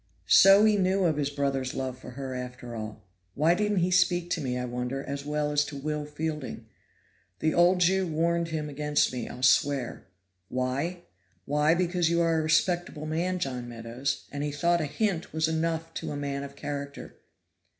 So 0.25 0.65
he 0.65 0.77
knew 0.77 1.03
of 1.03 1.17
his 1.17 1.29
brother's 1.29 1.75
love 1.75 1.95
for 1.95 2.09
her, 2.17 2.33
after 2.33 2.75
all. 2.75 3.03
Why 3.35 3.53
didn't 3.53 3.81
he 3.81 3.91
speak 3.91 4.31
to 4.31 4.41
me, 4.41 4.57
I 4.57 4.65
wonder, 4.65 5.03
as 5.03 5.23
well 5.27 5.51
as 5.51 5.63
to 5.65 5.77
Will 5.77 6.07
Fielding? 6.07 6.65
The 7.37 7.53
old 7.53 7.81
Jew 7.81 8.07
warned 8.07 8.47
him 8.47 8.67
against 8.67 9.13
me, 9.13 9.29
I'll 9.29 9.43
swear. 9.43 10.07
Why? 10.49 11.03
why 11.45 11.75
because 11.75 12.09
you 12.09 12.19
are 12.19 12.39
a 12.39 12.41
respectable 12.41 13.05
man, 13.05 13.37
John 13.37 13.69
Meadows, 13.69 14.25
and 14.31 14.43
he 14.43 14.51
thought 14.51 14.81
a 14.81 14.85
hint 14.87 15.31
was 15.33 15.47
enough 15.47 15.93
to 15.93 16.09
a 16.11 16.17
man 16.17 16.41
of 16.41 16.55
character. 16.55 17.19